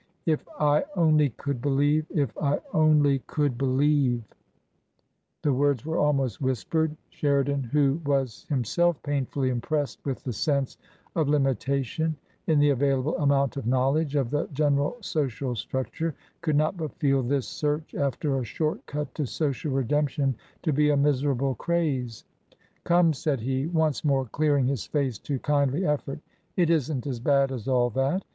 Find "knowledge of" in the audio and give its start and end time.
13.67-14.31